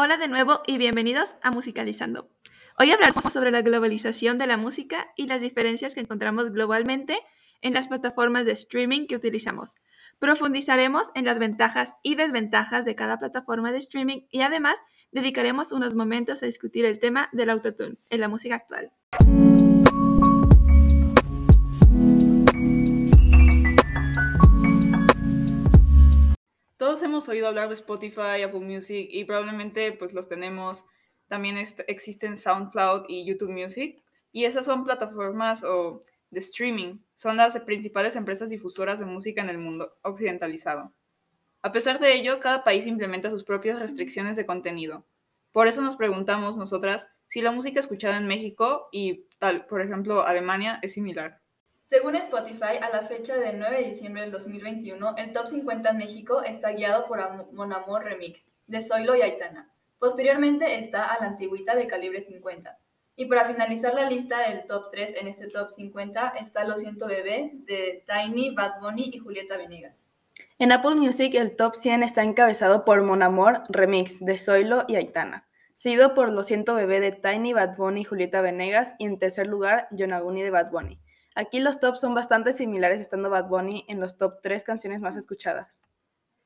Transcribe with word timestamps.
Hola 0.00 0.16
de 0.16 0.28
nuevo 0.28 0.60
y 0.64 0.78
bienvenidos 0.78 1.34
a 1.42 1.50
Musicalizando. 1.50 2.30
Hoy 2.78 2.92
hablaremos 2.92 3.32
sobre 3.32 3.50
la 3.50 3.62
globalización 3.62 4.38
de 4.38 4.46
la 4.46 4.56
música 4.56 5.08
y 5.16 5.26
las 5.26 5.40
diferencias 5.40 5.92
que 5.92 6.00
encontramos 6.00 6.52
globalmente 6.52 7.18
en 7.62 7.74
las 7.74 7.88
plataformas 7.88 8.44
de 8.44 8.52
streaming 8.52 9.08
que 9.08 9.16
utilizamos. 9.16 9.74
Profundizaremos 10.20 11.08
en 11.16 11.24
las 11.24 11.40
ventajas 11.40 11.94
y 12.04 12.14
desventajas 12.14 12.84
de 12.84 12.94
cada 12.94 13.18
plataforma 13.18 13.72
de 13.72 13.78
streaming 13.78 14.20
y 14.30 14.42
además 14.42 14.76
dedicaremos 15.10 15.72
unos 15.72 15.96
momentos 15.96 16.44
a 16.44 16.46
discutir 16.46 16.84
el 16.84 17.00
tema 17.00 17.28
del 17.32 17.50
autotune 17.50 17.96
en 18.10 18.20
la 18.20 18.28
música 18.28 18.54
actual. 18.54 18.92
Hemos 27.18 27.28
oído 27.28 27.48
hablar 27.48 27.66
de 27.66 27.74
Spotify, 27.74 28.42
Apple 28.44 28.60
Music 28.60 29.08
y 29.10 29.24
probablemente 29.24 29.90
pues 29.90 30.12
los 30.12 30.28
tenemos. 30.28 30.86
También 31.26 31.56
existen 31.88 32.36
SoundCloud 32.36 33.06
y 33.08 33.24
YouTube 33.24 33.50
Music 33.50 34.00
y 34.30 34.44
esas 34.44 34.66
son 34.66 34.84
plataformas 34.84 35.62
de 35.62 36.38
streaming. 36.38 37.00
Son 37.16 37.36
las 37.36 37.58
principales 37.58 38.14
empresas 38.14 38.50
difusoras 38.50 39.00
de 39.00 39.04
música 39.04 39.42
en 39.42 39.48
el 39.48 39.58
mundo 39.58 39.98
occidentalizado. 40.02 40.92
A 41.62 41.72
pesar 41.72 41.98
de 41.98 42.14
ello, 42.14 42.38
cada 42.38 42.62
país 42.62 42.86
implementa 42.86 43.30
sus 43.30 43.42
propias 43.42 43.80
restricciones 43.80 44.36
de 44.36 44.46
contenido. 44.46 45.04
Por 45.50 45.66
eso 45.66 45.82
nos 45.82 45.96
preguntamos 45.96 46.56
nosotras 46.56 47.08
si 47.26 47.42
la 47.42 47.50
música 47.50 47.80
escuchada 47.80 48.16
en 48.16 48.28
México 48.28 48.90
y 48.92 49.24
tal, 49.40 49.66
por 49.66 49.80
ejemplo, 49.80 50.24
Alemania 50.24 50.78
es 50.82 50.92
similar. 50.92 51.40
Según 51.88 52.16
Spotify, 52.16 52.76
a 52.82 52.90
la 52.90 53.08
fecha 53.08 53.34
del 53.38 53.58
9 53.58 53.78
de 53.78 53.88
diciembre 53.88 54.20
del 54.20 54.30
2021, 54.30 55.16
el 55.16 55.32
Top 55.32 55.46
50 55.46 55.88
en 55.88 55.96
México 55.96 56.42
está 56.42 56.72
guiado 56.72 57.06
por 57.06 57.18
Mon 57.54 57.72
Amour 57.72 58.04
Remix, 58.04 58.46
de 58.66 58.82
Zoilo 58.82 59.16
y 59.16 59.22
Aitana. 59.22 59.72
Posteriormente 59.98 60.80
está 60.80 61.04
a 61.04 61.18
la 61.18 61.28
antigüita 61.28 61.74
de 61.74 61.86
calibre 61.86 62.20
50. 62.20 62.76
Y 63.16 63.24
para 63.24 63.46
finalizar 63.46 63.94
la 63.94 64.10
lista 64.10 64.50
del 64.50 64.66
top 64.66 64.90
3 64.92 65.14
en 65.18 65.28
este 65.28 65.48
top 65.48 65.70
50 65.70 66.34
está 66.38 66.64
Lo 66.64 66.76
siento 66.76 67.06
bebé 67.06 67.52
de 67.64 68.04
Tiny, 68.06 68.54
Bad 68.54 68.82
Bunny 68.82 69.08
y 69.10 69.18
Julieta 69.20 69.56
Venegas. 69.56 70.06
En 70.58 70.72
Apple 70.72 70.96
Music 70.96 71.34
el 71.36 71.56
top 71.56 71.74
100 71.74 72.02
está 72.02 72.22
encabezado 72.22 72.84
por 72.84 73.00
Mon 73.02 73.22
Amour 73.22 73.62
Remix 73.70 74.22
de 74.22 74.36
Zoilo 74.36 74.84
y 74.88 74.96
Aitana, 74.96 75.48
seguido 75.72 76.14
por 76.14 76.32
Lo 76.32 76.42
siento 76.42 76.74
bebé 76.74 77.00
de 77.00 77.12
Tiny, 77.12 77.54
Bad 77.54 77.78
Bunny 77.78 78.02
y 78.02 78.04
Julieta 78.04 78.42
Venegas 78.42 78.94
y 78.98 79.06
en 79.06 79.18
tercer 79.18 79.46
lugar 79.46 79.88
Yonaguni 79.90 80.42
de 80.42 80.50
Bad 80.50 80.70
Bunny. 80.70 81.00
Aquí 81.38 81.60
los 81.60 81.78
tops 81.78 82.00
son 82.00 82.14
bastante 82.14 82.52
similares, 82.52 83.00
estando 83.00 83.30
Bad 83.30 83.46
Bunny 83.46 83.84
en 83.86 84.00
los 84.00 84.16
top 84.18 84.40
3 84.42 84.64
canciones 84.64 85.00
más 85.00 85.14
escuchadas. 85.14 85.84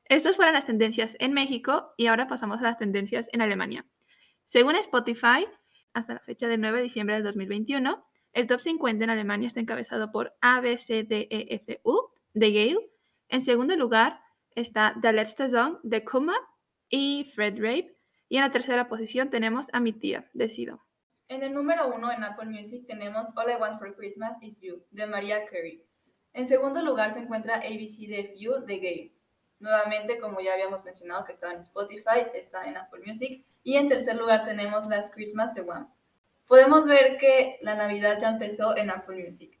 Estas 0.05 0.35
fueron 0.35 0.53
las 0.53 0.67
tendencias 0.67 1.15
en 1.17 1.33
México 1.33 1.95
y 1.97 2.05
ahora 2.05 2.27
pasamos 2.27 2.59
a 2.59 2.61
las 2.61 2.77
tendencias 2.77 3.27
en 3.31 3.41
Alemania. 3.41 3.87
Según 4.45 4.75
Spotify, 4.75 5.47
hasta 5.93 6.13
la 6.13 6.19
fecha 6.19 6.47
del 6.47 6.61
9 6.61 6.77
de 6.77 6.83
diciembre 6.83 7.15
del 7.15 7.23
2021, 7.23 8.05
el 8.33 8.45
top 8.45 8.61
50 8.61 9.03
en 9.03 9.09
Alemania 9.09 9.47
está 9.47 9.61
encabezado 9.61 10.11
por 10.11 10.35
A, 10.41 10.61
B, 10.61 10.77
E, 10.87 11.79
de 12.35 12.51
Gale. 12.51 12.91
En 13.29 13.41
segundo 13.41 13.75
lugar 13.75 14.21
está 14.51 14.95
The 15.01 15.11
Letzte 15.11 15.49
Song 15.49 15.77
de 15.81 16.05
Kuma 16.05 16.35
y 16.87 17.31
Fred 17.33 17.55
Rape. 17.55 17.97
Y 18.29 18.35
en 18.37 18.43
la 18.43 18.51
tercera 18.51 18.87
posición 18.87 19.31
tenemos 19.31 19.65
a 19.73 19.79
mi 19.79 19.91
tía, 19.93 20.29
de 20.35 20.51
Sido. 20.51 20.83
En 21.33 21.41
el 21.41 21.51
número 21.51 21.87
uno 21.87 22.11
en 22.11 22.23
Apple 22.23 22.45
Music 22.45 22.85
tenemos 22.85 23.35
All 23.35 23.49
I 23.49 23.55
Want 23.55 23.79
for 23.79 23.95
Christmas 23.95 24.37
Is 24.43 24.61
You, 24.61 24.83
de 24.91 25.07
Mariah 25.07 25.47
Carey. 25.47 25.83
En 26.31 26.47
segundo 26.47 26.83
lugar 26.83 27.11
se 27.11 27.21
encuentra 27.21 27.55
ABCDFU 27.55 28.63
de 28.67 28.77
Gay. 28.77 29.15
Nuevamente, 29.59 30.19
como 30.19 30.41
ya 30.41 30.53
habíamos 30.53 30.85
mencionado 30.85 31.25
que 31.25 31.31
estaba 31.31 31.53
en 31.53 31.61
Spotify, 31.61 32.27
está 32.35 32.67
en 32.67 32.77
Apple 32.77 33.01
Music. 33.03 33.43
Y 33.63 33.77
en 33.77 33.89
tercer 33.89 34.15
lugar 34.15 34.45
tenemos 34.45 34.85
Last 34.85 35.11
Christmas 35.11 35.55
de 35.55 35.61
One. 35.61 35.87
Podemos 36.47 36.85
ver 36.85 37.17
que 37.17 37.57
la 37.61 37.73
Navidad 37.73 38.19
ya 38.21 38.29
empezó 38.29 38.77
en 38.77 38.91
Apple 38.91 39.25
Music. 39.25 39.57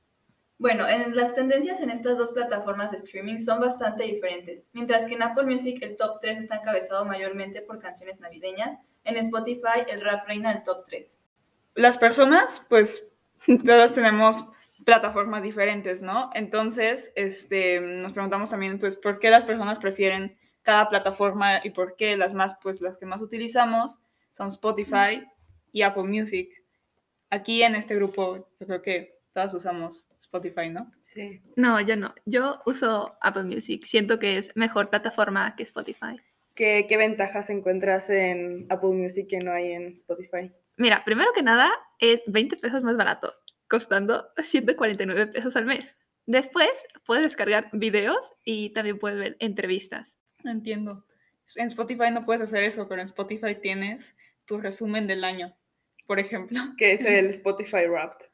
Bueno, 0.59 0.87
en 0.87 1.15
las 1.15 1.33
tendencias 1.33 1.81
en 1.81 1.89
estas 1.89 2.19
dos 2.19 2.33
plataformas 2.33 2.91
de 2.91 2.97
streaming 2.97 3.39
son 3.39 3.59
bastante 3.59 4.03
diferentes. 4.03 4.67
Mientras 4.73 5.07
que 5.07 5.15
en 5.15 5.23
Apple 5.23 5.45
Music 5.45 5.79
el 5.81 5.97
top 5.97 6.19
3 6.21 6.37
está 6.37 6.57
encabezado 6.57 7.03
mayormente 7.05 7.63
por 7.63 7.79
canciones 7.79 8.19
navideñas, 8.19 8.77
en 9.05 9.17
Spotify 9.17 9.87
el 9.87 10.01
rap 10.01 10.27
reina 10.27 10.51
el 10.51 10.63
top 10.63 10.85
3 10.85 11.23
las 11.75 11.97
personas, 11.97 12.63
pues, 12.69 13.07
todas 13.65 13.93
tenemos 13.93 14.45
plataformas 14.85 15.43
diferentes, 15.43 16.01
¿no? 16.01 16.29
Entonces, 16.33 17.11
este, 17.15 17.79
nos 17.81 18.13
preguntamos 18.13 18.49
también, 18.49 18.79
pues, 18.79 18.97
¿por 18.97 19.19
qué 19.19 19.29
las 19.29 19.45
personas 19.45 19.79
prefieren 19.79 20.37
cada 20.61 20.89
plataforma 20.89 21.61
y 21.63 21.71
por 21.71 21.95
qué 21.95 22.17
las 22.17 22.33
más, 22.33 22.57
pues, 22.61 22.81
las 22.81 22.97
que 22.97 23.05
más 23.05 23.21
utilizamos 23.21 23.99
son 24.31 24.49
Spotify 24.49 25.25
y 25.71 25.81
Apple 25.81 26.03
Music? 26.03 26.63
Aquí 27.29 27.63
en 27.63 27.75
este 27.75 27.95
grupo, 27.95 28.49
yo 28.59 28.67
creo 28.67 28.81
que 28.81 29.19
todas 29.33 29.53
usamos 29.53 30.05
Spotify, 30.19 30.69
¿no? 30.69 30.91
Sí. 31.01 31.41
No, 31.55 31.81
yo 31.81 31.95
no. 31.95 32.13
Yo 32.25 32.59
uso 32.65 33.17
Apple 33.21 33.43
Music. 33.43 33.85
Siento 33.85 34.19
que 34.19 34.37
es 34.37 34.51
mejor 34.55 34.89
plataforma 34.89 35.55
que 35.55 35.63
Spotify. 35.63 36.19
¿Qué, 36.53 36.85
qué 36.87 36.97
ventajas 36.97 37.49
encuentras 37.49 38.11
en 38.11 38.67
Apple 38.69 38.91
Music 38.91 39.27
que 39.27 39.39
no 39.39 39.51
hay 39.51 39.71
en 39.71 39.87
Spotify? 39.93 40.51
Mira, 40.77 41.03
primero 41.05 41.31
que 41.33 41.43
nada, 41.43 41.71
es 41.99 42.21
20 42.27 42.57
pesos 42.57 42.83
más 42.83 42.97
barato, 42.97 43.33
costando 43.69 44.29
149 44.41 45.27
pesos 45.27 45.55
al 45.55 45.65
mes. 45.65 45.97
Después 46.25 46.69
puedes 47.05 47.23
descargar 47.23 47.69
videos 47.73 48.33
y 48.43 48.71
también 48.71 48.97
puedes 48.97 49.19
ver 49.19 49.37
entrevistas. 49.39 50.17
Entiendo. 50.43 51.05
En 51.55 51.67
Spotify 51.67 52.09
no 52.11 52.25
puedes 52.25 52.41
hacer 52.41 52.63
eso, 52.63 52.87
pero 52.87 53.01
en 53.01 53.07
Spotify 53.07 53.55
tienes 53.55 54.15
tu 54.45 54.59
resumen 54.59 55.07
del 55.07 55.23
año, 55.23 55.55
por 56.07 56.19
ejemplo. 56.19 56.57
Que 56.77 56.93
es 56.93 57.05
el 57.05 57.25
Spotify 57.29 57.87
Wrapped. 57.87 58.27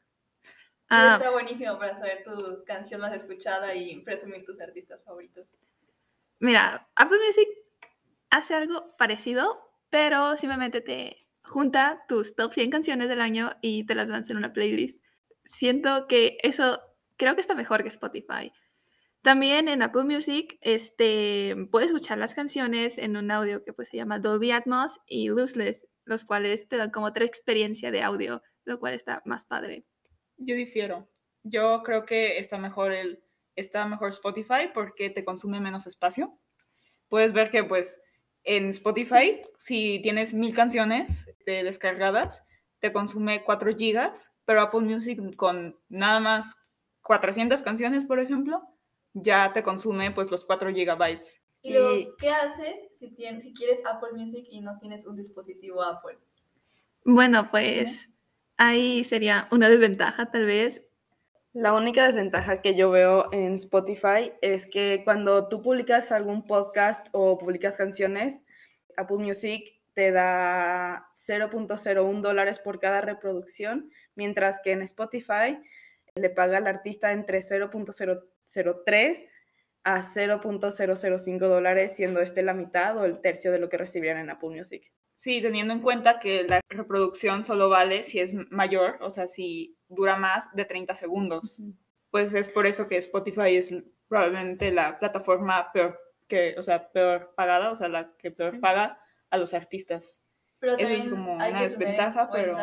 Ah, 0.88 1.18
está 1.18 1.30
buenísimo 1.30 1.78
para 1.78 1.96
saber 1.98 2.24
tu 2.24 2.64
canción 2.64 3.00
más 3.00 3.12
escuchada 3.12 3.74
y 3.74 4.00
presumir 4.00 4.44
tus 4.44 4.60
artistas 4.60 5.00
favoritos. 5.04 5.46
Mira, 6.40 6.88
Apple 6.96 7.18
Music 7.24 7.48
hace 8.30 8.54
algo 8.54 8.96
parecido, 8.96 9.60
pero 9.88 10.36
simplemente 10.36 10.80
te 10.80 11.28
junta 11.50 12.04
tus 12.08 12.36
top 12.36 12.52
100 12.52 12.70
canciones 12.70 13.08
del 13.08 13.20
año 13.20 13.50
y 13.60 13.84
te 13.84 13.96
las 13.96 14.06
lanza 14.08 14.30
en 14.32 14.38
una 14.38 14.52
playlist. 14.52 15.00
Siento 15.46 16.06
que 16.06 16.38
eso 16.44 16.80
creo 17.16 17.34
que 17.34 17.40
está 17.40 17.56
mejor 17.56 17.82
que 17.82 17.88
Spotify. 17.88 18.52
También 19.22 19.68
en 19.68 19.82
Apple 19.82 20.04
Music 20.04 20.56
este, 20.60 21.56
puedes 21.72 21.88
escuchar 21.88 22.18
las 22.18 22.34
canciones 22.34 22.98
en 22.98 23.16
un 23.16 23.30
audio 23.32 23.64
que 23.64 23.72
pues, 23.72 23.88
se 23.88 23.96
llama 23.96 24.20
Dolby 24.20 24.52
Atmos 24.52 24.92
y 25.06 25.28
Lossless, 25.28 25.86
los 26.04 26.24
cuales 26.24 26.68
te 26.68 26.76
dan 26.76 26.90
como 26.90 27.06
otra 27.06 27.24
experiencia 27.24 27.90
de 27.90 28.02
audio, 28.02 28.42
lo 28.64 28.78
cual 28.78 28.94
está 28.94 29.20
más 29.24 29.44
padre. 29.44 29.84
Yo 30.36 30.54
difiero. 30.54 31.10
Yo 31.42 31.82
creo 31.82 32.06
que 32.06 32.38
está 32.38 32.58
mejor 32.58 32.92
el 32.92 33.24
está 33.56 33.86
mejor 33.86 34.10
Spotify 34.10 34.70
porque 34.72 35.10
te 35.10 35.24
consume 35.24 35.60
menos 35.60 35.88
espacio. 35.88 36.38
Puedes 37.08 37.32
ver 37.32 37.50
que 37.50 37.64
pues 37.64 38.00
en 38.44 38.70
Spotify, 38.70 39.42
si 39.58 40.00
tienes 40.02 40.32
mil 40.32 40.54
canciones 40.54 41.26
este, 41.28 41.62
descargadas, 41.64 42.44
te 42.78 42.92
consume 42.92 43.44
4 43.44 43.76
gigas, 43.76 44.32
pero 44.44 44.62
Apple 44.62 44.80
Music 44.80 45.36
con 45.36 45.78
nada 45.88 46.20
más 46.20 46.56
400 47.02 47.62
canciones, 47.62 48.04
por 48.04 48.18
ejemplo, 48.18 48.62
ya 49.12 49.52
te 49.52 49.62
consume 49.62 50.10
pues 50.10 50.30
los 50.30 50.44
4 50.44 50.72
gigabytes. 50.72 51.42
¿Y 51.62 51.74
luego 51.74 52.16
qué 52.18 52.30
haces 52.30 52.76
si, 52.94 53.10
tienes, 53.10 53.42
si 53.42 53.52
quieres 53.52 53.80
Apple 53.84 54.12
Music 54.14 54.46
y 54.50 54.60
no 54.60 54.78
tienes 54.78 55.06
un 55.06 55.16
dispositivo 55.16 55.82
Apple? 55.82 56.18
Bueno, 57.04 57.50
pues 57.50 58.08
ahí 58.56 59.04
sería 59.04 59.48
una 59.50 59.68
desventaja 59.68 60.30
tal 60.30 60.46
vez 60.46 60.82
la 61.52 61.72
única 61.72 62.06
desventaja 62.06 62.62
que 62.62 62.76
yo 62.76 62.90
veo 62.90 63.28
en 63.32 63.54
Spotify 63.54 64.32
es 64.40 64.66
que 64.68 65.02
cuando 65.04 65.48
tú 65.48 65.62
publicas 65.62 66.12
algún 66.12 66.46
podcast 66.46 67.08
o 67.12 67.38
publicas 67.38 67.76
canciones, 67.76 68.40
Apple 68.96 69.18
Music 69.18 69.80
te 69.94 70.12
da 70.12 71.08
0.01 71.12 72.20
dólares 72.20 72.60
por 72.60 72.78
cada 72.78 73.00
reproducción, 73.00 73.90
mientras 74.14 74.60
que 74.60 74.72
en 74.72 74.82
Spotify 74.82 75.58
le 76.14 76.30
paga 76.30 76.58
al 76.58 76.68
artista 76.68 77.12
entre 77.12 77.38
0.003 77.38 79.28
a 79.82 80.02
0.005 80.02 81.38
dólares, 81.40 81.96
siendo 81.96 82.20
este 82.20 82.42
la 82.42 82.54
mitad 82.54 82.96
o 82.96 83.04
el 83.04 83.20
tercio 83.20 83.50
de 83.50 83.58
lo 83.58 83.68
que 83.68 83.78
recibían 83.78 84.18
en 84.18 84.30
Apple 84.30 84.50
Music. 84.50 84.92
Sí, 85.20 85.42
teniendo 85.42 85.74
en 85.74 85.80
cuenta 85.80 86.18
que 86.18 86.44
la 86.44 86.62
reproducción 86.70 87.44
solo 87.44 87.68
vale 87.68 88.04
si 88.04 88.20
es 88.20 88.32
mayor, 88.50 88.96
o 89.02 89.10
sea, 89.10 89.28
si 89.28 89.76
dura 89.86 90.16
más 90.16 90.50
de 90.54 90.64
30 90.64 90.94
segundos. 90.94 91.62
Pues 92.10 92.32
es 92.32 92.48
por 92.48 92.64
eso 92.66 92.88
que 92.88 92.96
Spotify 92.96 93.56
es 93.56 93.74
probablemente 94.08 94.72
la 94.72 94.98
plataforma 94.98 95.72
peor 95.74 96.00
que, 96.26 96.54
o 96.56 96.62
sea, 96.62 96.90
peor 96.90 97.34
pagada, 97.36 97.70
o 97.70 97.76
sea, 97.76 97.88
la 97.88 98.12
que 98.16 98.30
peor 98.30 98.60
paga 98.60 98.98
a 99.28 99.36
los 99.36 99.52
artistas. 99.52 100.18
Pero 100.58 100.78
eso 100.78 100.88
es 100.88 101.08
como 101.08 101.34
una 101.34 101.64
desventaja, 101.64 102.30
pero 102.30 102.56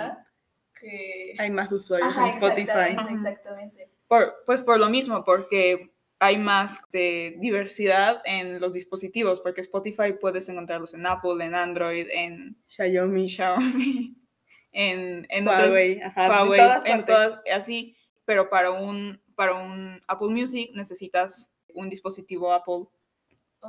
hay 1.38 1.51
más 1.51 1.71
usuarios 1.71 2.18
en 2.18 2.25
Spotify. 2.25 2.98
Exactamente. 3.12 3.88
Por, 4.07 4.33
pues 4.48 4.63
por 4.63 4.80
lo 4.80 4.89
mismo, 4.89 5.24
porque 5.24 5.94
hay 6.19 6.38
más 6.40 6.80
de 6.92 7.36
diversidad 7.40 8.22
en 8.25 8.60
los 8.60 8.74
dispositivos, 8.74 9.40
porque 9.42 9.62
Spotify 9.62 10.14
puedes 10.19 10.50
encontrarlos 10.50 10.94
en 10.94 11.06
Apple, 11.06 11.44
en 11.46 11.54
Android, 11.54 12.08
en 12.12 12.58
Xiaomi, 12.68 13.28
Xiaomi, 13.28 14.16
en, 14.72 15.28
Huawei, 15.48 16.02
ajá, 16.02 16.25
en 16.25 16.31
Huawei, 16.31 16.60
todas 16.60 16.86
en 16.86 17.06
todas- 17.06 17.40
así, 17.54 17.96
pero 18.25 18.50
para 18.50 18.72
un, 18.72 19.22
para 19.36 19.54
un 19.56 20.02
Apple 20.08 20.30
Music 20.30 20.72
necesitas 20.74 21.54
un 21.74 21.90
dispositivo 21.90 22.52
Apple 22.54 22.88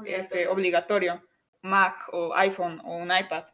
este, 0.06 0.48
Obligatorio. 0.48 0.52
obligatorio, 0.52 1.22
Mac 1.62 2.08
o 2.12 2.34
iPhone 2.34 2.80
o 2.84 2.96
un 2.96 3.10
iPad, 3.10 3.44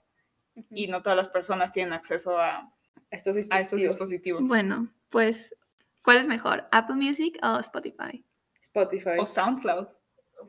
y 0.71 0.87
no 0.87 1.03
todas 1.03 1.17
las 1.17 1.29
personas 1.29 1.73
tienen 1.73 1.93
acceso 1.93 2.39
a, 2.39 2.71
Estos 3.11 3.37
a 3.37 3.41
estos 3.41 3.57
dispositivos. 3.81 3.93
dispositivos. 3.95 4.49
Bueno, 4.49 4.89
pues, 5.11 5.55
¿cuál 6.03 6.19
es 6.19 6.27
mejor? 6.29 6.67
¿Apple 6.71 6.97
Music 6.97 7.39
o 7.43 7.59
Spotify? 7.59 8.25
Spotify. 8.79 9.19
O 9.21 9.27
SoundCloud, 9.27 9.87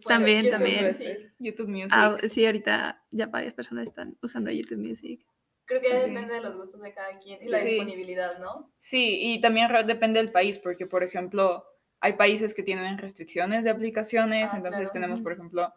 También, 0.07 0.45
YouTube 0.45 0.51
también. 0.51 0.86
Music. 0.86 1.33
YouTube 1.39 1.68
Music. 1.69 1.92
Ah, 1.94 2.18
sí, 2.27 2.45
ahorita 2.45 3.04
ya 3.12 3.27
varias 3.27 3.54
personas 3.54 3.86
están 3.88 4.18
usando 4.22 4.50
YouTube 4.51 4.80
Music. 4.80 5.24
Creo 5.66 5.80
que 5.81 5.89
Sí. 5.89 5.95
depende 6.10 6.33
de 6.33 6.42
los 6.42 6.56
gustos 6.56 6.81
de 6.81 6.94
cada 6.94 7.18
quien 7.19 7.38
y 7.42 7.50
la 7.50 7.60
Sí. 7.60 7.66
disponibilidad, 7.68 8.39
¿no? 8.39 8.72
Sí, 8.80 9.19
y 9.33 9.42
también 9.42 9.69
depende 9.86 10.19
del 10.19 10.31
país, 10.31 10.57
porque 10.60 10.86
por 10.88 11.04
ejemplo, 11.04 11.66
hay 12.00 12.13
países 12.13 12.54
que 12.54 12.63
tienen 12.63 12.98
restricciones 12.98 13.63
de 13.63 13.69
aplicaciones, 13.69 14.54
Ah, 14.54 14.57
entonces 14.57 14.80
claro. 14.80 14.94
tenemos, 14.94 15.21
por 15.21 15.31
ejemplo, 15.33 15.74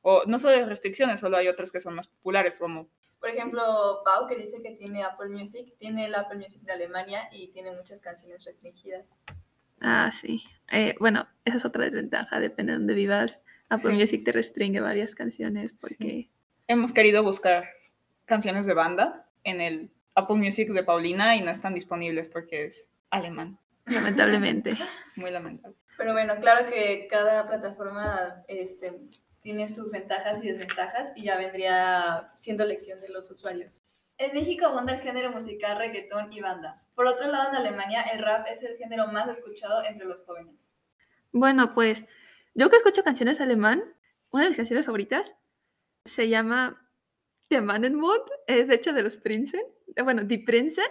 o 0.00 0.22
no 0.26 0.38
solo 0.38 0.56
de 0.56 0.66
restricciones, 0.66 1.20
solo 1.20 1.36
hay 1.36 1.48
otras 1.48 1.70
que 1.70 1.80
son 1.80 1.94
más 1.94 2.08
populares, 2.08 2.58
como 2.58 2.88
Por 3.20 3.28
ejemplo, 3.30 3.62
Pau, 4.04 4.26
que 4.26 4.34
dice 4.34 4.60
que 4.60 4.72
tiene 4.72 5.04
Apple 5.04 5.28
Music, 5.28 5.74
tiene 5.78 6.06
el 6.06 6.14
Apple 6.16 6.38
Music 6.38 6.60
de 6.62 6.72
Alemania 6.72 7.28
y 7.30 7.52
tiene 7.52 7.70
muchas 7.70 8.00
canciones 8.00 8.44
restringidas. 8.44 9.16
Ah, 9.82 10.10
sí. 10.12 10.42
Eh, 10.70 10.94
bueno, 10.98 11.26
esa 11.44 11.58
es 11.58 11.64
otra 11.64 11.84
desventaja, 11.84 12.40
depende 12.40 12.72
de 12.72 12.78
dónde 12.78 12.94
vivas. 12.94 13.40
Apple 13.68 13.90
Sí. 13.90 13.96
Music 13.96 14.24
te 14.24 14.32
restringe 14.32 14.80
varias 14.80 15.14
canciones 15.14 15.72
porque... 15.80 16.30
hemos 16.68 16.92
querido 16.92 17.22
buscar 17.22 17.64
canciones 18.26 18.66
de 18.66 18.74
banda 18.74 19.28
en 19.44 19.60
el 19.60 19.90
Apple 20.14 20.36
Music 20.36 20.70
de 20.70 20.84
Paulina 20.84 21.36
y 21.36 21.42
no 21.42 21.50
están 21.50 21.74
disponibles 21.74 22.28
porque 22.28 22.64
es 22.66 22.90
alemán. 23.10 23.58
Lamentablemente. 23.86 24.70
Es 24.70 25.16
muy 25.16 25.30
lamentable. 25.30 25.76
Pero 25.96 26.12
bueno, 26.12 26.34
claro 26.40 26.70
que 26.70 27.08
cada 27.10 27.46
plataforma 27.48 28.42
este, 28.48 28.98
tiene 29.40 29.68
sus 29.68 29.90
ventajas 29.90 30.42
y 30.42 30.50
desventajas 30.50 31.12
y 31.16 31.24
ya 31.24 31.36
vendría 31.36 32.32
siendo 32.38 32.64
elección 32.64 33.00
de 33.00 33.08
los 33.08 33.30
usuarios. 33.30 33.82
En 34.18 34.34
México 34.34 34.66
abunda 34.66 34.94
el 34.94 35.00
género 35.00 35.30
musical 35.30 35.78
reggaetón 35.78 36.32
y 36.32 36.40
banda. 36.40 36.82
Por 36.94 37.06
otro 37.06 37.28
lado, 37.28 37.50
en 37.50 37.56
Alemania 37.56 38.02
el 38.02 38.20
rap 38.20 38.46
es 38.48 38.62
el 38.62 38.76
género 38.76 39.08
más 39.08 39.28
escuchado 39.28 39.82
entre 39.84 40.06
los 40.06 40.24
jóvenes. 40.24 40.70
Bueno, 41.32 41.74
pues 41.74 42.04
yo 42.54 42.68
que 42.70 42.76
escucho 42.76 43.02
canciones 43.02 43.40
alemán, 43.40 43.82
una 44.30 44.44
de 44.44 44.50
mis 44.50 44.56
canciones 44.56 44.86
favoritas 44.86 45.34
se 46.04 46.28
llama 46.28 46.90
Der 47.48 47.62
Mannenmond, 47.62 48.24
es 48.46 48.68
de 48.68 48.74
hecho 48.74 48.92
de 48.92 49.02
los 49.02 49.16
Prinzen, 49.16 49.62
eh, 49.96 50.02
bueno, 50.02 50.24
Die 50.24 50.44
Prinzen, 50.44 50.84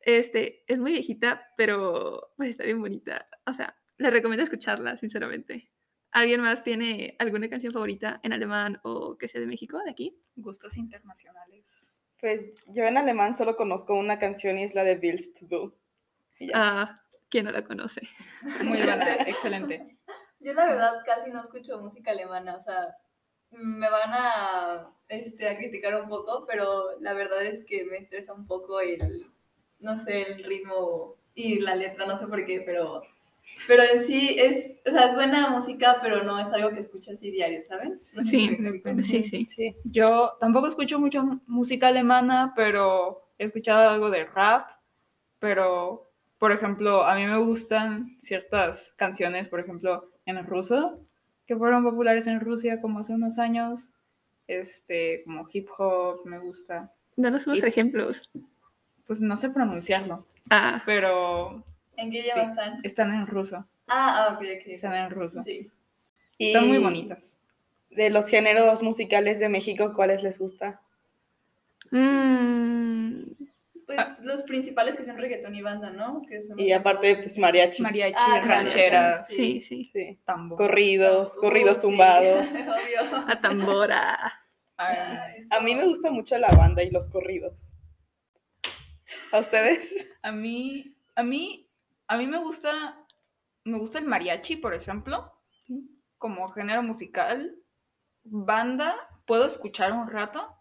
este, 0.00 0.64
es 0.66 0.78
muy 0.78 0.92
viejita, 0.92 1.52
pero 1.56 2.32
pues 2.36 2.50
está 2.50 2.64
bien 2.64 2.80
bonita, 2.80 3.28
o 3.46 3.54
sea, 3.54 3.76
les 3.98 4.12
recomiendo 4.12 4.44
escucharla, 4.44 4.96
sinceramente. 4.96 5.70
¿Alguien 6.12 6.40
más 6.40 6.62
tiene 6.62 7.16
alguna 7.18 7.48
canción 7.48 7.72
favorita 7.72 8.20
en 8.22 8.32
alemán 8.32 8.80
o 8.84 9.18
que 9.18 9.28
sea 9.28 9.40
de 9.40 9.46
México, 9.46 9.78
de 9.84 9.90
aquí? 9.90 10.18
Gustos 10.34 10.76
internacionales. 10.76 11.85
Pues 12.20 12.46
yo 12.68 12.84
en 12.84 12.96
alemán 12.96 13.34
solo 13.34 13.56
conozco 13.56 13.94
una 13.94 14.18
canción 14.18 14.58
y 14.58 14.64
es 14.64 14.74
la 14.74 14.84
de 14.84 14.96
Willst 14.96 15.42
du. 15.42 15.74
Ah, 16.54 16.94
¿quién 17.28 17.44
no 17.44 17.50
la 17.50 17.64
conoce? 17.64 18.02
Muy 18.62 18.78
buena, 18.78 19.14
excelente. 19.26 19.98
Yo 20.40 20.52
la 20.52 20.66
verdad 20.66 20.92
casi 21.04 21.30
no 21.30 21.40
escucho 21.40 21.80
música 21.80 22.12
alemana, 22.12 22.56
o 22.56 22.60
sea, 22.60 22.96
me 23.50 23.88
van 23.88 24.10
a, 24.12 24.90
este, 25.08 25.48
a 25.48 25.56
criticar 25.56 26.00
un 26.00 26.08
poco, 26.08 26.44
pero 26.46 26.98
la 27.00 27.14
verdad 27.14 27.44
es 27.44 27.64
que 27.64 27.84
me 27.84 27.98
estresa 27.98 28.32
un 28.32 28.46
poco 28.46 28.80
el, 28.80 29.26
no 29.78 29.98
sé, 29.98 30.22
el 30.22 30.44
ritmo 30.44 31.16
y 31.34 31.60
la 31.60 31.74
letra, 31.74 32.06
no 32.06 32.16
sé 32.16 32.26
por 32.26 32.44
qué, 32.46 32.60
pero, 32.60 33.02
pero 33.66 33.82
en 33.82 34.00
sí 34.00 34.36
es, 34.38 34.80
o 34.86 34.90
sea, 34.90 35.06
es 35.08 35.14
buena 35.14 35.50
música, 35.50 35.96
pero 36.02 36.22
no 36.24 36.38
es 36.38 36.46
algo 36.52 36.70
que 36.70 36.80
escucho 36.80 37.12
así 37.12 37.30
diario, 37.30 37.62
¿sabes? 37.62 38.14
No 38.16 38.24
Sí. 38.24 38.56
Sí, 39.02 39.22
sí. 39.22 39.46
Sí. 39.48 39.76
Yo 39.84 40.36
tampoco 40.40 40.68
escucho 40.68 40.98
mucho 40.98 41.22
música 41.46 41.88
alemana, 41.88 42.52
pero 42.56 43.28
he 43.38 43.44
escuchado 43.44 43.90
algo 43.90 44.10
de 44.10 44.24
rap, 44.24 44.68
pero, 45.38 46.10
por 46.38 46.52
ejemplo, 46.52 47.04
a 47.04 47.14
mí 47.16 47.26
me 47.26 47.38
gustan 47.38 48.16
ciertas 48.20 48.92
canciones, 48.96 49.48
por 49.48 49.60
ejemplo, 49.60 50.10
en 50.26 50.44
ruso, 50.46 51.00
que 51.46 51.56
fueron 51.56 51.84
populares 51.84 52.26
en 52.26 52.40
Rusia 52.40 52.80
como 52.80 53.00
hace 53.00 53.12
unos 53.14 53.38
años, 53.38 53.92
este, 54.48 55.22
como 55.24 55.46
hip 55.52 55.68
hop, 55.78 56.24
me 56.24 56.38
gusta. 56.38 56.92
Danos 57.16 57.46
unos 57.46 57.58
Y- 57.62 57.66
ejemplos. 57.66 58.30
Pues 59.06 59.20
no 59.20 59.36
sé 59.36 59.50
pronunciarlo, 59.50 60.26
Ah, 60.50 60.82
pero 60.84 61.62
¿En 61.96 62.10
qué 62.10 62.22
Sí. 62.22 62.28
idioma 62.28 62.50
están? 62.50 62.80
están 62.82 63.10
en 63.14 63.26
ruso, 63.26 63.66
Ah, 63.88 64.26
ah, 64.28 64.34
ok, 64.34 64.40
ok. 64.40 64.66
están 64.68 64.94
en 64.94 65.10
ruso. 65.10 65.42
Sí. 65.44 65.70
Y 66.38 66.48
Están 66.48 66.68
muy 66.68 66.78
bonitas. 66.78 67.38
De 67.90 68.10
los 68.10 68.28
géneros 68.28 68.82
musicales 68.82 69.38
de 69.40 69.48
México, 69.48 69.92
¿cuáles 69.94 70.22
les 70.22 70.38
gusta? 70.38 70.80
mm, 71.90 73.22
Pues 73.86 74.18
los 74.22 74.42
principales 74.42 74.96
que 74.96 75.04
son 75.04 75.16
reggaetón 75.16 75.54
y 75.54 75.62
banda, 75.62 75.90
¿no? 75.90 76.20
Que 76.28 76.42
son 76.42 76.58
Y 76.58 76.72
aparte, 76.72 77.16
pues 77.18 77.38
mariachi. 77.38 77.82
Mariachi, 77.82 78.16
Ah, 78.18 78.40
rancheras, 78.44 79.28
sí, 79.28 79.62
sí. 79.62 79.84
Sí. 79.84 80.18
tambor. 80.24 80.58
Corridos, 80.58 81.36
Uh, 81.36 81.40
corridos 81.40 81.76
sí, 81.76 81.82
tumbados. 81.82 82.48
obvio. 82.54 83.24
A 83.28 83.40
tambora. 83.40 84.18
Ah, 84.76 85.28
A 85.50 85.60
mí 85.60 85.74
me 85.76 85.84
gusta 85.86 86.10
mucho 86.10 86.36
la 86.36 86.48
banda 86.48 86.82
y 86.82 86.90
los 86.90 87.08
corridos. 87.08 87.72
¿A 89.32 89.38
ustedes? 89.38 90.08
A 90.22 90.32
mí, 90.32 90.92
a 91.14 91.22
mí, 91.22 91.65
a 92.08 92.16
mí 92.18 92.26
me 92.26 92.38
gusta, 92.38 93.06
me 93.64 93.78
gusta 93.78 93.98
el 93.98 94.06
mariachi, 94.06 94.56
por 94.56 94.74
ejemplo, 94.74 95.32
como 96.18 96.48
género 96.48 96.82
musical. 96.82 97.56
Banda, 98.24 98.96
puedo 99.26 99.46
escuchar 99.46 99.92
un 99.92 100.08
rato, 100.08 100.56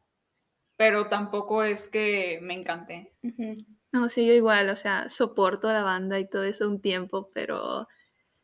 pero 0.78 1.08
tampoco 1.10 1.64
es 1.64 1.88
que 1.88 2.40
me 2.42 2.54
encante. 2.54 3.14
No, 3.92 4.10
sí, 4.10 4.26
yo 4.28 4.34
igual, 4.34 4.70
o 4.70 4.76
sea, 4.76 5.10
soporto 5.10 5.68
a 5.70 5.74
la 5.74 5.84
banda 5.84 6.20
y 6.20 6.28
todo 6.30 6.44
eso 6.44 6.68
un 6.70 6.82
tiempo, 6.82 7.32
pero 7.34 7.88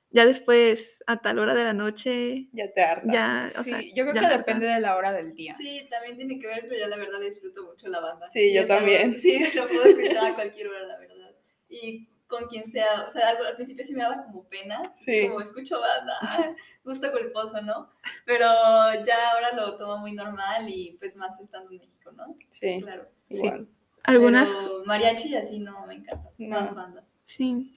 ya 0.10 0.26
después, 0.26 0.98
a 1.08 1.18
tal 1.18 1.40
hora 1.40 1.54
de 1.54 1.64
la 1.64 1.74
noche, 1.74 2.48
Ya 2.54 2.72
te 2.74 2.82
harta. 2.82 3.12
ya, 3.12 3.50
o 3.60 3.64
Sí, 3.64 3.72
sea, 3.72 3.82
yo 3.96 4.04
creo 4.06 4.14
ya 4.16 4.30
que 4.30 4.38
depende 4.38 4.68
de 4.68 4.80
la 4.80 4.96
hora 4.96 5.14
del 5.14 5.34
día. 5.36 5.56
Sí, 5.56 5.88
también 5.90 6.18
tiene 6.18 6.40
que 6.40 6.48
ver, 6.48 6.66
pero 6.68 6.80
yo 6.82 6.88
la 6.88 6.98
verdad 6.98 7.20
disfruto 7.20 7.64
mucho 7.64 7.88
la 7.90 8.00
banda. 8.00 8.30
Sí, 8.30 8.52
Y 8.52 8.54
yo 8.54 8.66
también. 8.66 9.18
Sí, 9.22 9.44
lo 9.56 9.68
puedo 9.68 9.84
escuchar 9.84 10.26
a 10.32 10.36
cualquier 10.36 10.68
hora, 10.68 10.84
la 10.88 10.98
verdad. 10.98 11.36
Y 11.70 12.10
con 12.32 12.48
quien 12.48 12.72
sea, 12.72 13.06
o 13.08 13.12
sea, 13.12 13.30
al, 13.30 13.46
al 13.46 13.56
principio 13.56 13.86
sí 13.86 13.94
me 13.94 14.02
daba 14.04 14.24
como 14.24 14.46
pena, 14.46 14.82
Sí. 14.96 15.28
como 15.28 15.42
escucho 15.42 15.80
banda, 15.80 16.18
gusto 16.84 17.12
culposo, 17.12 17.62
¿no? 17.62 17.90
Pero 18.26 18.46
ya 19.06 19.32
ahora 19.34 19.54
lo 19.54 19.78
tomo 19.78 19.98
muy 19.98 20.14
normal 20.14 20.68
y 20.70 20.96
pues 20.98 21.16
más 21.16 21.40
estando 21.40 21.70
en 21.72 21.78
México, 21.80 22.12
¿no? 22.14 22.36
Sí, 22.50 22.80
Claro. 22.82 23.08
igual. 23.30 23.68
Algunas, 24.04 24.50
Pero 24.50 24.84
mariachi 24.86 25.30
y 25.30 25.36
así 25.36 25.60
no 25.60 25.86
me 25.86 25.96
encanta, 25.96 26.30
No. 26.40 26.50
más 26.62 26.74
banda. 26.74 27.04
sí. 27.28 27.74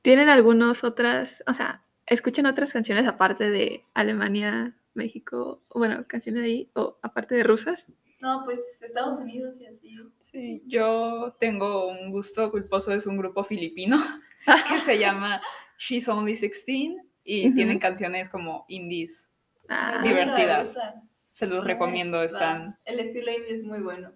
Tienen 0.00 0.28
algunas 0.30 0.82
otras, 0.82 1.44
o 1.46 1.54
sea, 1.54 1.84
escuchan 2.06 2.46
otras 2.46 2.72
canciones 2.72 3.06
aparte 3.06 3.50
de 3.50 3.84
Alemania, 3.94 4.74
México, 4.94 5.62
bueno, 5.72 6.04
canciones 6.08 6.42
de 6.42 6.48
ahí, 6.48 6.70
o 6.74 6.98
aparte 7.02 7.34
de 7.36 7.44
rusas. 7.44 7.86
No, 8.22 8.42
pues 8.44 8.80
Estados 8.82 9.18
Unidos 9.18 9.60
y 9.60 9.66
así. 9.66 9.96
Sí. 10.18 10.62
Yo 10.66 11.36
tengo 11.40 11.88
un 11.88 12.10
gusto 12.12 12.50
culposo, 12.52 12.92
es 12.92 13.04
un 13.06 13.16
grupo 13.18 13.42
filipino 13.42 13.98
que 14.68 14.78
se 14.80 14.96
llama 14.98 15.42
She's 15.76 16.08
Only 16.08 16.36
16 16.36 17.00
y 17.24 17.52
tienen 17.52 17.78
canciones 17.80 18.28
como 18.28 18.64
indies. 18.68 19.28
Ah, 19.68 19.98
gusta, 20.00 20.08
divertidas. 20.08 20.68
gusta. 20.68 21.02
Se 21.32 21.46
los 21.48 21.64
recomiendo, 21.64 22.22
están... 22.22 22.78
El 22.84 23.00
estilo 23.00 23.32
indie 23.32 23.54
es 23.54 23.64
muy 23.64 23.80
bueno. 23.80 24.12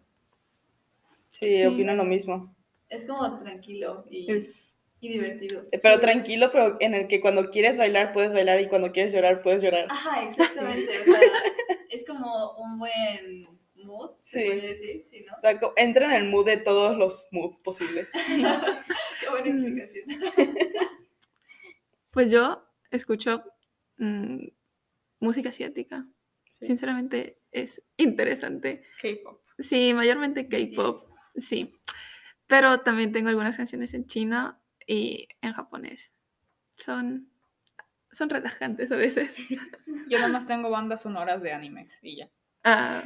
Sí, 1.29 1.57
Sí. 1.59 1.67
opino 1.67 1.95
lo 1.95 2.05
mismo. 2.05 2.55
Es 2.89 3.05
como 3.05 3.41
tranquilo 3.41 4.05
y, 4.09 4.31
Es, 4.31 4.77
y 5.01 5.09
divertido. 5.09 5.63
Eh, 5.73 5.79
Pero 5.83 5.97
Sí. 5.97 6.01
tranquilo, 6.01 6.51
pero 6.53 6.77
en 6.79 6.95
el 6.95 7.09
que 7.09 7.21
cuando 7.21 7.51
quieres 7.51 7.77
bailar 7.79 8.13
puedes 8.13 8.33
bailar 8.33 8.61
y 8.61 8.69
cuando 8.69 8.93
quieres 8.93 9.13
llorar 9.13 9.43
puedes 9.43 9.63
llorar. 9.63 9.87
Ajá, 9.91 10.23
exactamente. 10.29 10.93
O 11.01 11.05
sea, 11.05 11.21
es 11.91 12.07
como 12.07 12.53
un 12.59 12.79
buen 12.79 13.43
mood, 13.87 14.11
se 14.21 14.41
Sí. 14.41 14.47
podría 14.47 14.69
decir, 14.71 15.07
sí, 15.11 15.21
¿no? 15.31 15.37
O 15.37 15.41
sea, 15.41 15.59
co- 15.59 15.73
entra 15.77 16.07
en 16.07 16.25
el 16.25 16.31
mood 16.31 16.45
de 16.47 16.57
todos 16.59 16.97
los 16.99 17.27
moods 17.31 17.57
posibles. 17.65 18.09
Qué 19.21 19.31
buena 19.31 19.47
Mm. 19.51 19.79
explicación. 19.79 20.05
Pues 22.11 22.31
yo 22.31 22.67
escucho 22.91 23.45
mm, 23.99 24.47
música 25.21 25.51
asiática. 25.51 26.07
Sí. 26.49 26.67
Sinceramente 26.67 27.39
es 27.53 27.83
interesante. 27.99 28.85
K-pop. 29.03 29.43
Sí, 29.59 29.93
mayormente 29.93 30.49
K-pop, 30.49 31.03
sí. 31.37 31.75
Pero 32.47 32.81
también 32.81 33.13
tengo 33.13 33.29
algunas 33.29 33.57
canciones 33.57 33.93
en 33.95 34.07
chino 34.07 34.59
y 34.87 35.29
en 35.43 35.53
japonés. 35.53 36.13
Son, 36.79 37.31
son 38.13 38.31
relajantes 38.31 38.91
a 38.93 38.97
veces. 38.97 39.35
Yo 40.09 40.19
nomás 40.19 40.47
tengo 40.47 40.71
bandas 40.71 41.03
sonoras 41.03 41.43
de 41.43 41.53
animes 41.53 41.99
y 42.03 42.17
ya. 42.17 42.31
Ah, 42.65 43.03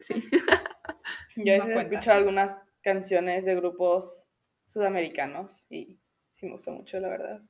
sí. 0.00 0.14
Yo 1.36 1.54
a 1.54 1.58
No 1.58 1.64
veces 1.66 1.74
cuenta. 1.74 1.80
escucho 1.82 2.12
algunas 2.12 2.56
canciones 2.82 3.44
de 3.44 3.54
grupos 3.54 4.26
sudamericanos 4.66 5.66
y 5.70 6.00
sí 6.30 6.46
me 6.46 6.52
gusta 6.52 6.70
mucho, 6.72 6.98
la 7.00 7.08
verdad. 7.08 7.42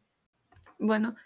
Bueno, 0.79 1.17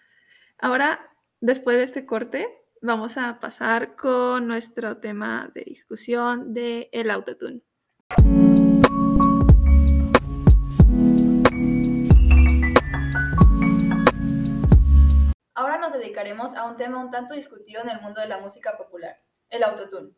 ahora, 0.59 1.11
después 1.41 1.76
de 1.76 1.85
este 1.85 2.07
corte, 2.07 2.49
vamos 2.81 3.17
a 3.19 3.38
pasar 3.41 3.97
con 3.97 4.47
nuestro 4.47 4.99
tema 4.99 5.50
de 5.55 5.62
discusión 5.64 6.55
de 6.55 6.88
el 6.93 7.11
autotune. 7.11 7.62
Ahora 15.55 15.79
nos 15.79 15.93
dedicaremos 15.93 16.55
a 16.55 16.64
un 16.64 16.76
tema 16.76 16.99
un 16.99 17.11
tanto 17.11 17.35
discutido 17.35 17.83
en 17.83 17.91
el 17.91 18.00
mundo 18.00 18.21
de 18.21 18.26
la 18.29 18.38
música 18.38 18.76
popular, 18.76 19.21
el 19.50 19.62
autotune. 19.62 20.11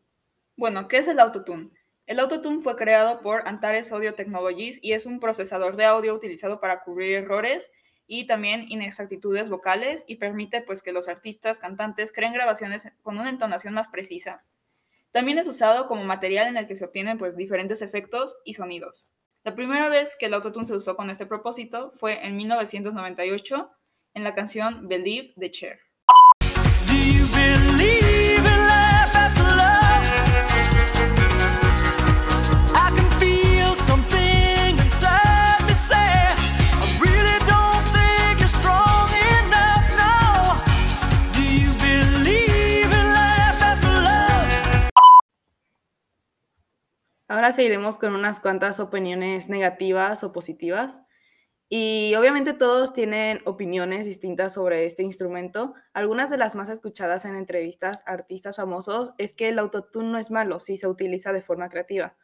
Bueno, 0.57 0.87
¿qué 0.87 0.99
es 0.99 1.07
el 1.09 1.19
autotune? 1.19 1.71
El 2.05 2.17
autotune 2.17 2.61
fue 2.61 2.77
creado 2.77 3.19
por 3.21 3.45
Antares 3.45 3.91
Audio 3.91 4.15
Technologies 4.15 4.79
y 4.81 4.93
es 4.93 5.05
un 5.05 5.19
procesador 5.19 5.75
de 5.75 5.83
audio 5.83 6.15
utilizado 6.15 6.61
para 6.61 6.81
cubrir 6.81 7.15
errores 7.15 7.73
y 8.07 8.25
también 8.25 8.63
inexactitudes 8.69 9.49
vocales 9.49 10.05
y 10.07 10.15
permite 10.15 10.61
pues 10.61 10.81
que 10.81 10.93
los 10.93 11.09
artistas, 11.09 11.59
cantantes 11.59 12.13
creen 12.13 12.31
grabaciones 12.31 12.87
con 13.01 13.17
una 13.17 13.29
entonación 13.29 13.73
más 13.73 13.89
precisa. 13.89 14.45
También 15.11 15.39
es 15.39 15.47
usado 15.47 15.87
como 15.87 16.05
material 16.05 16.47
en 16.47 16.55
el 16.55 16.67
que 16.67 16.77
se 16.77 16.85
obtienen 16.85 17.17
pues 17.17 17.35
diferentes 17.35 17.81
efectos 17.81 18.37
y 18.45 18.53
sonidos. 18.53 19.13
La 19.43 19.55
primera 19.55 19.89
vez 19.89 20.15
que 20.17 20.27
el 20.27 20.35
autotune 20.35 20.67
se 20.67 20.75
usó 20.75 20.95
con 20.95 21.09
este 21.09 21.25
propósito 21.25 21.91
fue 21.99 22.25
en 22.25 22.37
1998 22.37 23.71
en 24.13 24.23
la 24.23 24.33
canción 24.33 24.87
Believe 24.87 25.33
de 25.35 25.51
Cher. 25.51 25.84
Ahora 47.45 47.53
seguiremos 47.53 47.99
con 47.99 48.15
unas 48.15 48.39
cuantas 48.39 48.79
opiniones 48.79 49.49
negativas 49.49 50.23
o 50.23 50.31
positivas. 50.31 51.01
Y 51.69 52.15
obviamente 52.15 52.53
todos 52.53 52.91
tienen 52.91 53.39
opiniones 53.45 54.07
distintas 54.07 54.53
sobre 54.53 54.85
este 54.85 55.03
instrumento. 55.03 55.75
Algunas 55.93 56.31
de 56.31 56.37
las 56.37 56.55
más 56.55 56.69
escuchadas 56.69 57.23
en 57.23 57.35
entrevistas 57.35 58.03
a 58.07 58.13
artistas 58.13 58.55
famosos 58.55 59.13
es 59.19 59.33
que 59.33 59.49
el 59.49 59.59
autotune 59.59 60.09
no 60.09 60.17
es 60.17 60.31
malo 60.31 60.59
si 60.59 60.75
se 60.75 60.87
utiliza 60.87 61.33
de 61.33 61.43
forma 61.43 61.69
creativa. 61.69 62.17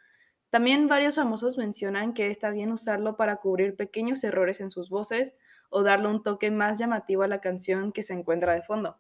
También 0.50 0.88
varios 0.88 1.18
famosos 1.18 1.56
mencionan 1.56 2.16
que 2.16 2.32
está 2.32 2.50
bien 2.50 2.72
usarlo 2.72 3.16
para 3.16 3.36
cubrir 3.36 3.76
pequeños 3.76 4.24
errores 4.24 4.60
en 4.60 4.72
sus 4.72 4.90
voces 4.90 5.36
o 5.70 5.84
darle 5.84 6.08
un 6.08 6.24
toque 6.24 6.50
más 6.50 6.80
llamativo 6.80 7.22
a 7.22 7.28
la 7.28 7.42
canción 7.42 7.92
que 7.92 8.02
se 8.02 8.16
encuentra 8.16 8.56
de 8.56 8.64
fondo. 8.64 8.98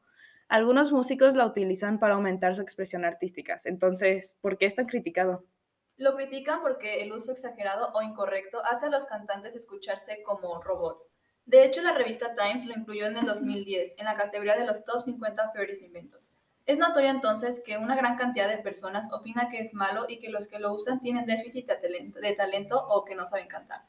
Algunos 0.49 0.91
músicos 0.91 1.35
la 1.35 1.47
utilizan 1.47 1.97
para 1.97 2.13
aumentar 2.13 2.55
su 2.55 2.61
expresión 2.61 3.05
artística. 3.05 3.57
Entonces, 3.65 4.37
¿por 4.39 4.59
qué 4.59 4.67
es 4.67 4.75
tan 4.75 4.85
criticado? 4.85 5.47
Lo 6.01 6.15
critican 6.15 6.63
porque 6.63 7.03
el 7.03 7.13
uso 7.13 7.31
exagerado 7.31 7.91
o 7.93 8.01
incorrecto 8.01 8.59
hace 8.65 8.87
a 8.87 8.89
los 8.89 9.05
cantantes 9.05 9.55
escucharse 9.55 10.23
como 10.23 10.59
robots. 10.59 11.13
De 11.45 11.63
hecho, 11.63 11.83
la 11.83 11.93
revista 11.93 12.33
Times 12.33 12.65
lo 12.65 12.73
incluyó 12.73 13.05
en 13.05 13.17
el 13.17 13.25
2010 13.27 13.93
en 13.99 14.05
la 14.05 14.15
categoría 14.15 14.57
de 14.57 14.65
los 14.65 14.83
top 14.83 15.03
50 15.03 15.53
peores 15.53 15.79
inventos. 15.83 16.31
Es 16.65 16.79
notorio 16.79 17.11
entonces 17.11 17.61
que 17.63 17.77
una 17.77 17.95
gran 17.95 18.17
cantidad 18.17 18.49
de 18.49 18.63
personas 18.63 19.13
opina 19.13 19.49
que 19.51 19.59
es 19.59 19.75
malo 19.75 20.07
y 20.09 20.17
que 20.17 20.31
los 20.31 20.47
que 20.47 20.57
lo 20.57 20.73
usan 20.73 21.01
tienen 21.01 21.27
déficit 21.27 21.67
de 21.67 21.75
talento, 21.75 22.19
de 22.19 22.33
talento 22.33 22.83
o 22.83 23.05
que 23.05 23.13
no 23.13 23.23
saben 23.23 23.47
cantar. 23.47 23.83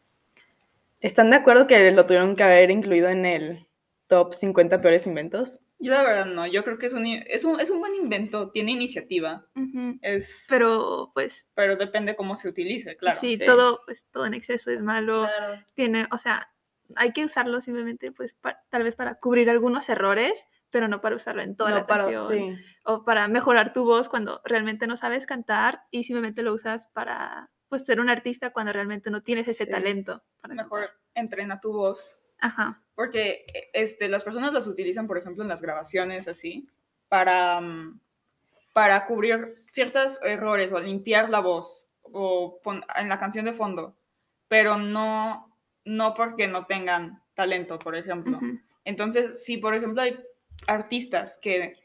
¿Están 1.01 1.31
de 1.31 1.37
acuerdo 1.37 1.67
que 1.67 1.93
lo 1.93 2.05
tuvieron 2.05 2.37
que 2.37 2.43
haber 2.43 2.71
incluido 2.71 3.09
en 3.09 3.25
el 3.25 3.67
top 4.07 4.35
50 4.35 4.83
peores 4.83 5.07
inventos? 5.07 5.61
Yo 5.83 5.93
la 5.93 6.03
verdad 6.05 6.27
no, 6.27 6.47
yo 6.47 6.63
creo 6.65 6.79
que 6.79 6.87
es 6.87 6.93
un, 6.95 7.05
es 7.05 7.45
un, 7.45 7.61
es 7.61 7.69
un 7.71 7.81
buen 7.81 7.95
invento, 7.95 8.51
tiene 8.51 8.71
iniciativa, 8.73 9.47
Ujú. 9.57 9.99
es, 10.01 10.47
Pero, 10.49 11.11
pues, 11.15 11.47
pero 11.55 11.77
depende 11.77 12.15
cómo 12.17 12.37
se 12.37 12.49
utilice, 12.49 12.97
claro. 12.97 13.19
sí, 13.21 13.37
sí. 13.37 13.45
todo, 13.45 13.83
pues, 13.85 14.07
todo 14.13 14.25
en 14.27 14.35
exceso 14.35 14.71
es 14.71 14.81
malo. 14.83 15.23
Claro. 15.27 15.65
Tiene, 15.75 16.07
o 16.13 16.19
sea, 16.19 16.49
hay 16.95 17.13
que 17.13 17.25
usarlo 17.25 17.61
simplemente, 17.61 18.13
pues, 18.13 18.35
pa- 18.35 18.63
tal 18.71 18.85
vez 18.85 18.95
para 18.95 19.17
cubrir 19.17 19.51
algunos 19.51 19.89
errores, 19.89 20.47
pero 20.71 20.89
no 20.89 21.01
para 21.01 21.17
usarlo 21.17 21.43
en 21.43 21.57
toda 21.57 21.71
no, 21.71 21.77
la 21.77 21.87
para- 21.87 22.05
canción. 22.05 22.57
sí. 22.57 22.63
O 22.85 23.05
para 23.05 23.27
mejorar 23.29 23.73
tu 23.73 23.85
voz 23.85 24.09
cuando 24.09 24.41
realmente 24.45 24.87
no 24.87 24.97
sabes 24.97 25.27
cantar 25.27 25.83
y 25.91 26.05
simplemente 26.05 26.43
lo 26.43 26.55
usas 26.55 26.87
para, 26.95 27.51
pues, 27.69 27.85
ser 27.85 27.99
un 28.01 28.09
artista 28.09 28.51
cuando 28.51 28.73
realmente 28.73 29.11
no 29.11 29.21
tienes 29.21 29.49
ese 29.49 29.65
Sí. 29.65 29.71
talento. 29.71 30.23
Para 30.41 30.55
Mejor 30.55 30.81
cantar. 30.81 30.97
entrena 31.15 31.61
tu 31.61 31.73
voz, 31.73 32.19
Ajá. 32.43 32.83
porque 32.95 33.47
e- 33.55 33.71
este, 33.73 34.09
las 34.09 34.23
personas 34.25 34.53
las 34.53 34.67
utilizan, 34.67 35.07
por 35.07 35.17
ejemplo, 35.17 35.43
en 35.43 35.49
las 35.49 35.63
grabaciones 35.63 36.29
así, 36.29 36.69
para, 37.09 37.61
mm, 37.61 38.01
para 38.75 39.07
cubrir 39.07 39.65
ciertos 39.73 40.21
errores 40.23 40.73
o 40.73 40.79
limpiar 40.81 41.31
la 41.31 41.41
voz 41.41 41.89
o 42.03 42.61
pon- 42.63 42.85
en 42.97 43.09
la 43.09 43.19
canción 43.19 43.45
de 43.47 43.53
fondo, 43.55 43.97
pero 44.49 44.77
no, 44.77 45.57
no 45.85 46.13
porque 46.15 46.49
no 46.49 46.67
tengan 46.67 47.23
talento, 47.35 47.79
por 47.79 47.97
ejemplo. 47.97 48.37
ujú. 48.37 48.59
Entonces, 48.85 49.43
si 49.43 49.57
por 49.57 49.75
ejemplo 49.75 50.03
hay 50.03 50.21
artistas 50.67 51.39
que, 51.41 51.79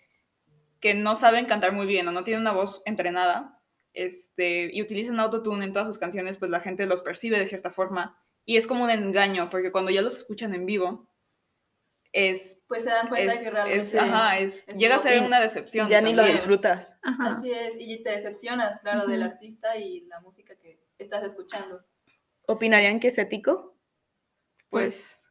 que 0.82 0.94
no 0.94 1.16
saben 1.16 1.46
cantar 1.46 1.72
muy 1.72 1.86
bien 1.86 2.08
o 2.08 2.12
no 2.12 2.24
tienen 2.24 2.42
una 2.42 2.52
voz 2.52 2.82
entrenada 2.86 3.62
este, 3.94 4.70
y 4.74 4.82
utilizan 4.82 5.20
autotune 5.20 5.66
en 5.66 5.72
todas 5.74 5.88
sus 5.88 5.98
canciones, 6.00 6.38
pues 6.38 6.52
la 6.52 6.60
gente 6.60 6.86
los 6.86 7.02
percibe 7.02 7.40
de 7.40 7.48
cierta 7.48 7.70
forma 7.72 8.20
y 8.48 8.56
es 8.56 8.66
como 8.66 8.86
un 8.86 8.90
engaño, 8.90 9.50
porque 9.50 9.74
cuando 9.74 9.92
ya 9.92 10.02
los 10.02 10.16
escuchan 10.18 10.54
en 10.56 10.66
vivo, 10.66 11.12
es... 12.14 12.60
Pues 12.70 12.84
se 12.84 12.90
dan 12.90 13.10
cuenta 13.10 13.34
es- 13.34 13.44
que 13.44 13.50
realmente... 13.50 13.78
es- 13.82 13.96
ajá, 13.96 14.40
es, 14.40 14.64
es 14.68 14.76
llega 14.76 14.96
a 14.96 15.00
ser 15.00 15.22
una 15.22 15.42
decepción. 15.42 15.90
ya 15.90 16.00
ni 16.00 16.14
lo 16.14 16.24
disfrutas. 16.26 16.98
Ajá. 17.04 17.34
Así 17.34 17.52
es, 17.52 17.74
y 17.78 18.02
te 18.04 18.12
decepcionas, 18.12 18.80
claro, 18.80 19.06
del 19.06 19.22
artista 19.24 19.76
y 19.76 20.02
la 20.06 20.22
música 20.22 20.56
que 20.56 20.80
estás 20.98 21.24
escuchando. 21.26 21.86
¿Opinarían 22.48 23.02
que 23.02 23.10
es 23.10 23.18
ético? 23.18 23.78
Pues, 24.70 25.30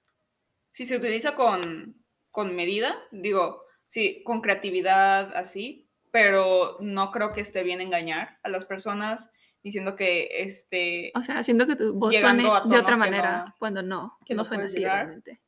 si 0.73 0.85
se 0.85 0.96
utiliza 0.96 1.35
con, 1.37 2.04
con 2.30 2.54
medida, 2.54 3.02
digo, 3.12 3.64
sí, 3.87 4.23
con 4.25 4.42
creatividad, 4.42 5.35
así, 5.35 5.88
pero 6.11 6.76
no 6.80 7.11
creo 7.12 7.32
que 7.32 7.40
esté 7.40 7.62
bien 7.62 7.80
engañar 7.80 8.38
a 8.42 8.50
las 8.50 8.66
personas 8.66 9.30
diciendo 9.66 9.96
que 9.96 10.28
este 10.30 11.11
O 11.16 11.23
sea, 11.23 11.38
haciendo 11.40 11.66
que 11.66 11.75
tu 11.76 11.92
voz 11.94 12.14
suene 12.16 12.44
de 12.44 12.78
otra 12.78 12.96
manera 12.96 13.44
no- 13.46 13.54
cuando 13.58 13.82
no, 13.82 14.16
que 14.25 14.35
no 14.35 14.42
no 14.42 14.44
suena 14.44 14.64
así 14.64 14.85
realmente. 14.85 15.40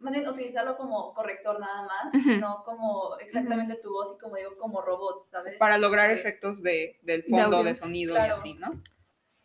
Más 0.00 0.12
bien 0.12 0.28
utilizarlo 0.28 0.76
como 0.76 1.14
corrector 1.14 1.58
nada 1.58 1.86
más, 1.86 2.12
no 2.40 2.62
como 2.62 3.16
exactamente 3.20 3.76
tu 3.76 3.90
voz 3.90 4.12
y 4.14 4.20
como 4.20 4.36
digo, 4.36 4.56
como 4.58 4.82
robot, 4.82 5.22
¿sabes? 5.24 5.56
para 5.56 5.78
lograr 5.78 6.08
Porque- 6.10 6.20
efectos 6.20 6.62
de, 6.62 6.98
del 7.02 7.22
fondo, 7.24 7.64
de 7.64 7.74
sonido 7.74 8.12
Claro. 8.14 8.34
y 8.36 8.38
así, 8.38 8.54
¿no? 8.54 8.82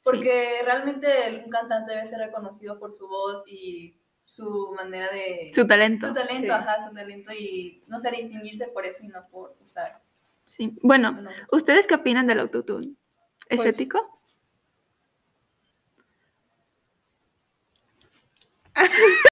Porque 0.03 0.61
realmente 0.65 1.07
un 1.45 1.49
cantante 1.49 1.93
debe 1.93 2.07
ser 2.07 2.19
reconocido 2.19 2.77
por 2.79 2.93
su 2.93 3.07
voz 3.07 3.43
y 3.47 3.95
su 4.25 4.73
manera 4.75 5.09
de... 5.11 5.51
Su 5.55 5.65
talento. 5.65 6.07
su 6.09 6.13
talento, 6.13 6.43
Sí. 6.43 6.49
ajá, 6.49 6.87
su 6.87 6.93
talento 6.93 7.31
y 7.31 7.83
no 7.87 7.99
sé, 7.99 8.11
distinguirse 8.11 8.67
por 8.67 8.85
eso 8.85 9.03
y 9.03 9.07
no 9.07 9.25
por 9.29 9.55
usar. 9.65 10.01
Sí. 10.45 10.77
Bueno. 10.83 11.17
¿ustedes 11.51 11.87
qué 11.87 11.95
opinan 11.95 12.27
del 12.27 12.39
autotune? 12.41 12.95
¿Es 13.49 13.57
Pues- 13.57 13.69
ético? 13.75 14.19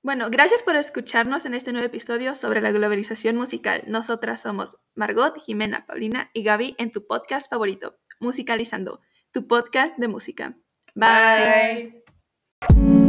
Bueno, 0.00 0.28
gracias 0.30 0.62
por 0.62 0.76
escucharnos 0.76 1.44
en 1.44 1.52
este 1.54 1.72
nuevo 1.72 1.86
episodio 1.86 2.34
sobre 2.34 2.62
la 2.62 2.70
globalización 2.70 3.36
musical. 3.36 3.82
Nosotras 3.88 4.40
somos 4.40 4.78
Margot, 4.94 5.36
Jimena, 5.44 5.84
Paulina 5.86 6.30
y 6.32 6.44
Gaby 6.44 6.76
en 6.78 6.92
tu 6.92 7.06
podcast 7.06 7.50
favorito, 7.50 7.98
Musicalizando, 8.20 9.00
tu 9.32 9.46
podcast 9.46 9.98
de 9.98 10.08
música. 10.08 10.56
Bye. 10.94 12.02
Bye. 12.70 13.07